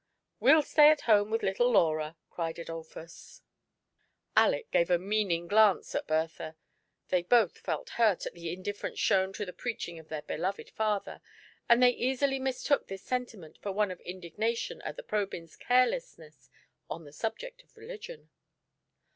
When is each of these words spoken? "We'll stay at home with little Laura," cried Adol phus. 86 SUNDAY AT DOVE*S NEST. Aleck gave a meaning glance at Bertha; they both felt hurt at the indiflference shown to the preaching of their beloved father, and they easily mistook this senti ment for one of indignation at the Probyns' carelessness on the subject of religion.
"We'll 0.39 0.63
stay 0.63 0.89
at 0.89 1.01
home 1.01 1.29
with 1.29 1.43
little 1.43 1.69
Laura," 1.71 2.17
cried 2.31 2.55
Adol 2.55 2.83
phus. 2.87 3.43
86 3.43 3.43
SUNDAY 3.43 3.43
AT 3.43 3.47
DOVE*S 3.47 4.31
NEST. 4.35 4.47
Aleck 4.47 4.71
gave 4.71 4.89
a 4.89 4.97
meaning 4.97 5.47
glance 5.47 5.93
at 5.93 6.07
Bertha; 6.07 6.55
they 7.09 7.21
both 7.21 7.59
felt 7.59 7.89
hurt 7.91 8.25
at 8.25 8.33
the 8.33 8.47
indiflference 8.51 8.97
shown 8.97 9.31
to 9.33 9.45
the 9.45 9.53
preaching 9.53 9.99
of 9.99 10.09
their 10.09 10.23
beloved 10.23 10.71
father, 10.71 11.21
and 11.69 11.83
they 11.83 11.91
easily 11.91 12.39
mistook 12.39 12.87
this 12.87 13.03
senti 13.03 13.37
ment 13.37 13.59
for 13.61 13.71
one 13.71 13.91
of 13.91 13.99
indignation 14.01 14.81
at 14.81 14.95
the 14.97 15.03
Probyns' 15.03 15.55
carelessness 15.55 16.49
on 16.89 17.03
the 17.05 17.13
subject 17.13 17.61
of 17.61 17.77
religion. 17.77 18.31